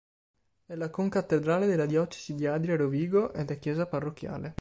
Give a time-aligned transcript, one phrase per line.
[0.65, 4.49] È la concattedrale della diocesi di Adria-Rovigo ed è chiesa parrocchiale.